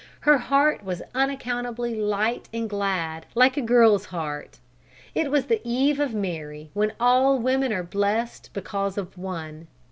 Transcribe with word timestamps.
Her 0.21 0.39
heart 0.39 0.83
was 0.83 1.03
unaccountably 1.13 1.93
light 1.93 2.49
and 2.51 2.67
glad, 2.67 3.27
like 3.35 3.55
a 3.55 3.61
girl's 3.61 4.05
heart. 4.05 4.57
It 5.13 5.29
was 5.29 5.45
the 5.45 5.61
Eve 5.63 5.99
of 5.99 6.11
Mary 6.15 6.71
when 6.73 6.93
all 6.99 7.37
women 7.37 7.71
are 7.71 7.83
blest 7.83 8.49
because 8.51 8.97
of 8.97 9.15
one. 9.15 9.67